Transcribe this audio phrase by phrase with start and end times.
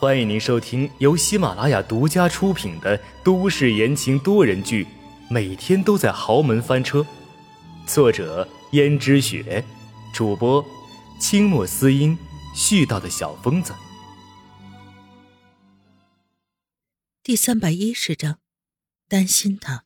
[0.00, 4.84] 欢迎您收听由喜马拉雅独家出品的都市言情多人剧
[5.28, 7.00] 《每天都在豪门翻车》，
[7.84, 9.64] 作者：胭脂雪，
[10.14, 10.64] 主播：
[11.20, 12.16] 清墨思音，
[12.54, 13.74] 絮叨的小疯子。
[17.24, 18.38] 第三百一十章，
[19.08, 19.82] 担心他。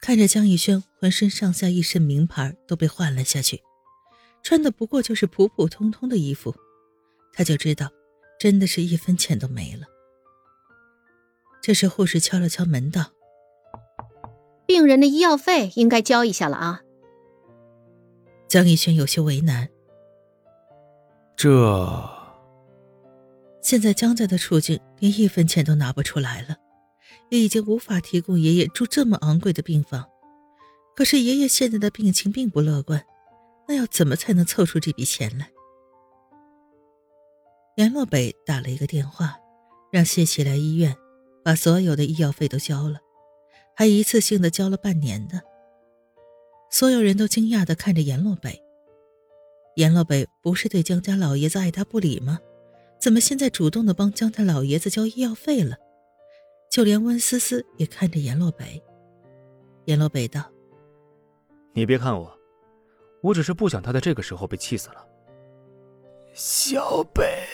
[0.00, 3.62] 看着江逸轩浑身上下一身名牌都被换了下去，
[4.42, 6.52] 穿的不过就是普普通通的衣服，
[7.32, 7.88] 他就知道，
[8.40, 9.86] 真的是一分钱都没了。
[11.62, 13.12] 这时护士敲了敲门道
[14.66, 16.80] ：“病人的医药费应该交一下了啊。”
[18.48, 19.68] 江逸轩有些为难。
[21.36, 22.10] 这，
[23.62, 26.56] 现在江家的处境连一分钱都拿不出来了。
[27.28, 30.08] 也已经无法提供爷爷住这么昂贵的病房，
[30.96, 33.04] 可是爷爷现在的病情并不乐观，
[33.68, 35.48] 那要怎么才能凑出这笔钱来？
[37.80, 39.40] 阎洛北打了一个电话，
[39.90, 40.94] 让谢奇来医院，
[41.42, 43.00] 把所有的医药费都交了，
[43.74, 45.40] 还一次性的交了半年的。
[46.70, 48.62] 所有人都惊讶的看着阎洛北，
[49.76, 52.38] 阎洛北不是对江家老爷子爱答不理吗？
[53.00, 55.78] 怎么现在主动的帮江家老爷子交医药费了？
[56.70, 58.82] 就连温思思也看着阎洛北。
[59.86, 60.44] 阎洛北道
[61.72, 62.30] ：“你别看我，
[63.22, 65.06] 我只是不想他在这个时候被气死了。”
[66.32, 67.44] 小北，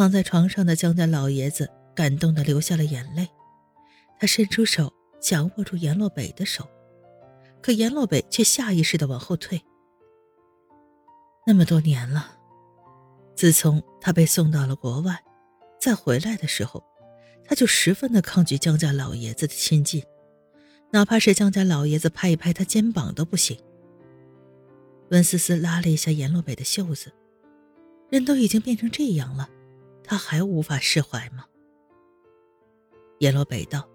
[0.00, 3.28] 躺在床上的江家老爷子感动的流下了眼泪，
[4.18, 6.66] 他伸出手想握住阎洛北的手，
[7.60, 9.60] 可阎洛北却下意识的往后退。
[11.46, 12.34] 那么多年了，
[13.36, 15.22] 自从他被送到了国外，
[15.78, 16.82] 再回来的时候。
[17.44, 20.02] 他就十分的抗拒江家老爷子的亲近，
[20.92, 23.58] 哪怕是江家老爷子拍一拍他肩膀都不行。
[25.10, 27.12] 温思思拉了一下阎洛北的袖子，
[28.08, 29.50] 人都已经变成这样了，
[30.10, 31.44] 他还无法释怀吗？
[33.20, 33.88] 阎洛北道：“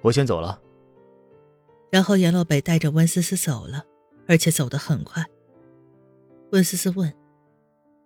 [0.00, 0.62] 我先走了。”
[1.90, 3.84] 然后阎洛北带着温思思走了，
[4.28, 5.26] 而且走得很快。
[6.52, 7.12] 温思思问：“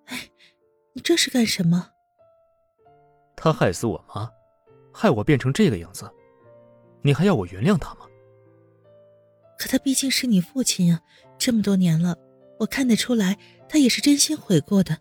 [0.08, 0.30] 哎，
[0.94, 1.90] 你这是干什么？”
[3.36, 4.32] 他害死我妈，
[4.90, 6.10] 害我变成这个样子，
[7.02, 8.06] 你还要我原谅他吗？
[9.58, 11.02] 可他毕竟是你父亲啊，
[11.36, 12.16] 这么多年了，
[12.58, 14.98] 我看得出来，他也是真心悔过的，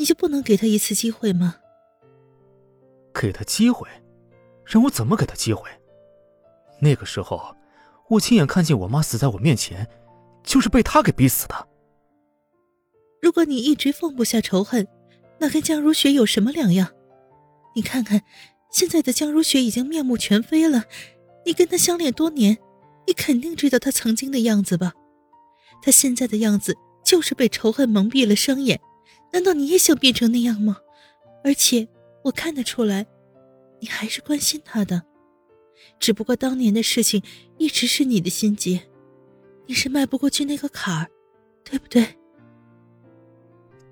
[0.00, 1.56] 你就不能给他一次机会吗？
[3.12, 3.86] 给他机会，
[4.64, 5.68] 让我怎么给他机会？
[6.80, 7.54] 那个时候，
[8.08, 9.86] 我亲眼看见我妈死在我面前，
[10.42, 11.68] 就是被他给逼死的。
[13.20, 14.88] 如果你一直放不下仇恨，
[15.38, 16.94] 那跟江如雪有什么两样？
[17.76, 18.22] 你看看，
[18.72, 20.84] 现在的江如雪已经面目全非了。
[21.44, 22.56] 你跟她相恋多年，
[23.06, 24.94] 你肯定知道她曾经的样子吧？
[25.82, 26.74] 她现在的样子
[27.04, 28.80] 就是被仇恨蒙蔽了双眼。
[29.32, 30.78] 难道你也想变成那样吗？
[31.42, 31.88] 而且
[32.22, 33.06] 我看得出来，
[33.80, 35.02] 你还是关心他的。
[35.98, 37.22] 只不过当年的事情
[37.56, 38.82] 一直是你的心结，
[39.66, 41.08] 你是迈不过去那个坎儿，
[41.64, 42.06] 对不对？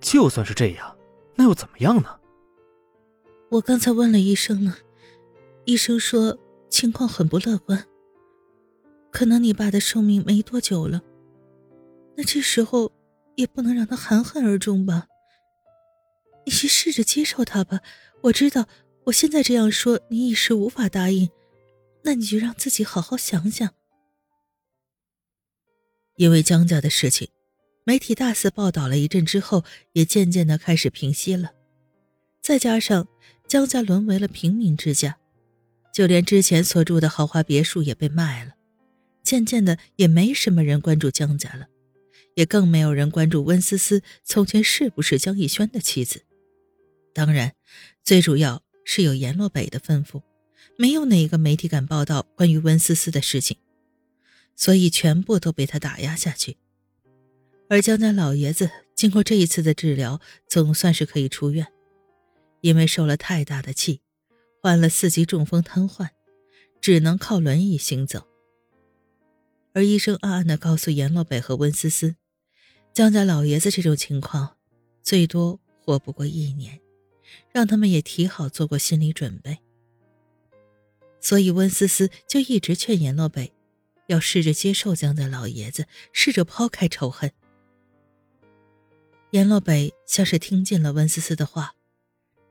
[0.01, 0.97] 就算是这样，
[1.35, 2.19] 那又怎么样呢？
[3.51, 4.77] 我刚才问了医生了，
[5.65, 6.39] 医生说
[6.69, 7.87] 情况很不乐观，
[9.11, 11.01] 可能你爸的寿命没多久了。
[12.15, 12.93] 那这时候
[13.37, 15.07] 也不能让他含恨而终吧？
[16.59, 17.81] 去试着接受他吧。
[18.23, 18.67] 我知道
[19.05, 21.31] 我现在这样说你一时无法答应，
[22.03, 23.73] 那你就让自己好好想想。
[26.17, 27.29] 因为江家的事情，
[27.85, 31.53] 媒体大肆报道了一阵之后，也渐渐的开始平息了，
[32.43, 33.07] 再加上。
[33.47, 35.17] 江家沦为了平民之家，
[35.95, 38.53] 就连之前所住的豪华别墅也被卖了。
[39.23, 41.69] 渐渐的，也没什么人关注江家了，
[42.35, 46.27] 也更没有人关注温思思从前是不是江逸轩的妻子。
[47.19, 47.53] 当然，
[48.05, 50.23] 最主要是有阎洛北的吩咐，
[50.77, 53.57] 没有哪个媒体敢报道关于温思思的事情，
[54.55, 56.59] 所以全部都被他打压下去。
[57.69, 61.67] 而江家老爷子经过这一次的治疗，总算是可以出院。
[62.61, 64.01] 因为受了太大的气，
[64.63, 66.11] 患了四级中风瘫痪，
[66.81, 68.29] 只能靠轮椅行走。
[69.73, 72.15] 而医生暗暗地告诉阎洛北和温思思，
[72.95, 74.57] 江家老爷子这种情况，
[75.03, 76.81] 最多活不过一年，
[77.53, 79.59] 让他们也提好做过心理准备。
[81.21, 83.53] 所以温思思就一直劝阎洛北，
[84.07, 87.33] 要试着接受江家老爷子，试着抛开仇恨。
[89.33, 91.75] 阎洛北像是听见了温思思的话。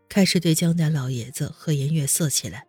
[0.10, 2.66] 开始对江家老爷子和颜悦色起来。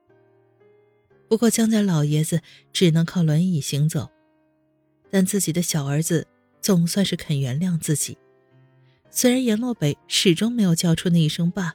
[1.28, 4.10] 不过江家老爷子只能靠轮椅行走，
[5.08, 6.26] 但自己的小儿子
[6.60, 8.18] 总算是肯原谅自己。
[9.08, 11.74] 虽然阎洛北始终没有叫出那一声“爸”，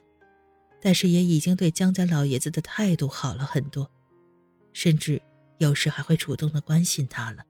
[0.84, 3.90] 但是也已经对江家老爷子的态度好了很多，
[4.74, 5.22] 甚至
[5.56, 7.42] 有时还会主动的关心他了。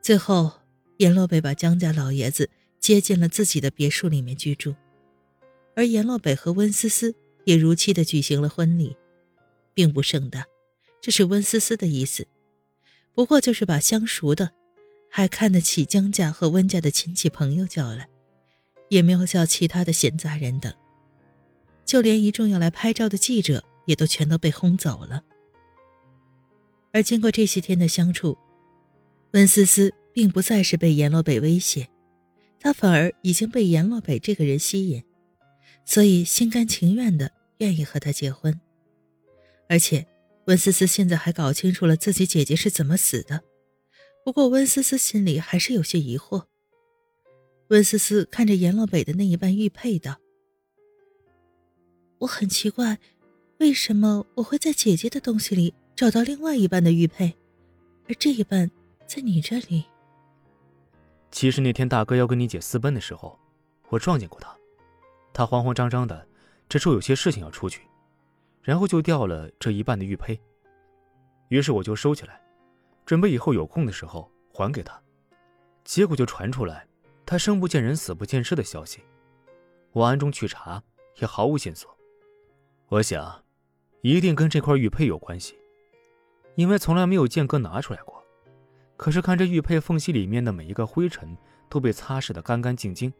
[0.00, 0.50] 最后，
[0.96, 2.50] 阎洛北把江家老爷子
[2.80, 4.74] 接进了自己的别墅里面居住，
[5.76, 7.14] 而阎洛北和温思思
[7.44, 8.96] 也如期的举行了婚礼，
[9.72, 10.44] 并不盛大，
[11.00, 12.26] 这是温思思的意思，
[13.14, 14.50] 不过就是把相熟的。
[15.14, 18.08] 还看得起江家和温家的亲戚朋友叫来，
[18.88, 20.74] 也没有叫其他的闲杂人等，
[21.92, 25.22] 就连一众要来拍照的记者也都全都被轰走了。
[26.90, 28.38] 而经过这些天的相处，
[29.32, 31.90] 温思思并不再是被阎洛北威胁，
[32.58, 35.04] 她反而已经被阎洛北这个人吸引，
[35.84, 38.58] 所以心甘情愿的愿意和他结婚。
[39.68, 40.06] 而且，
[40.46, 43.42] 温思思现在还搞清楚了自己姐姐是怎么死的。
[44.24, 46.44] 不过温思思心里还是有些疑惑。
[47.68, 50.16] 温思思看着阎洛北的那一半玉佩道
[52.22, 52.96] ：“我很奇怪，
[53.58, 57.34] 为什么我会在姐姐的东西里找到另外一半的玉佩，
[58.08, 58.70] 而这一半
[59.08, 59.84] 在你这里？”
[61.32, 63.36] 其实那天大哥要跟你姐私奔的时候，
[63.88, 64.56] 我撞见过他，
[65.32, 66.24] 他慌慌张张的，
[66.68, 67.82] 这说有些事情要出去，
[68.62, 70.40] 然后就掉了这一半的玉佩，
[71.48, 72.40] 于是我就收起来。
[73.04, 74.96] 准备以后有空的时候还给他，
[75.82, 76.86] 结果就传出来
[77.26, 79.00] 他生不见人死不见尸的消息。
[79.90, 80.80] 我暗中去查，
[81.16, 81.92] 也毫无线索。
[82.92, 83.42] 我想，
[84.02, 85.56] 一定跟这块玉佩有关系，
[86.56, 88.22] 因为从来没有见哥拿出来过。
[88.98, 91.34] 可是看这玉佩缝隙里面的每一个灰尘
[91.70, 93.10] 都被擦拭的干干净净，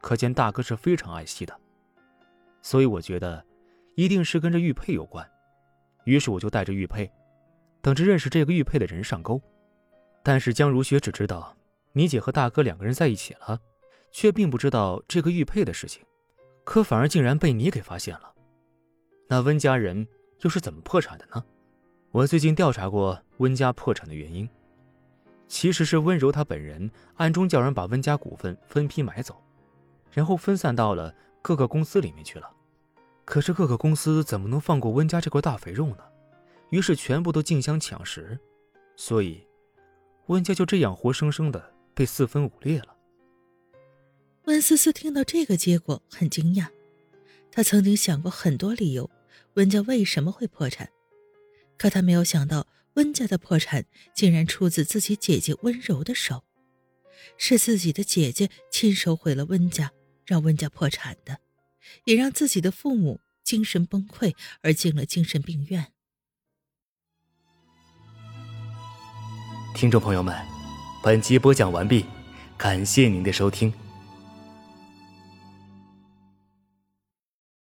[0.00, 1.54] 可见大哥是非常爱惜的。
[2.62, 3.44] 所以我觉得，
[3.96, 5.30] 一定是跟这玉佩有关。
[6.06, 7.12] 于是我就带着玉佩。
[7.82, 9.38] 等着认识这个玉佩的人上钩，
[10.22, 11.54] 但是江如雪只知道
[11.92, 13.60] 你姐和大哥两个人在一起了，
[14.10, 16.02] 却并不知道这个玉佩的事情，
[16.64, 18.32] 可反而竟然被你给发现了。
[19.32, 20.06] 那温家人
[20.42, 21.42] 又是怎么破产的呢？
[22.10, 24.46] 我最近调查过温家破产的原因，
[25.48, 29.42] 其实是温柔她本人暗中叫人把温家股份分批买走，
[30.10, 32.50] 然后分散到了各个公司里面去了。
[33.24, 36.04] 可是各个公司怎么能放过温家这块大肥肉呢？
[36.68, 38.38] 于是全部都竞相抢食，
[38.96, 39.42] 所以
[40.26, 42.94] 温家就这样活生生的被四分五裂了。
[44.44, 46.66] 温思思听到这个结果很惊讶，
[47.50, 49.08] 她曾经想过很多理由，
[49.54, 50.90] 温家为什么会破产，
[51.76, 53.84] 可他没有想到温家的破产
[54.14, 56.44] 竟然出自自己姐姐温柔的手，
[57.36, 59.92] 是自己的姐姐亲手毁了温家，
[60.24, 61.38] 让温家破产的，
[62.04, 65.92] 也让自己的父母精神崩溃而进了精神病院。
[69.74, 70.34] 听众朋友们，
[71.02, 72.06] 本集播讲完毕，
[72.56, 73.72] 感谢您的收听。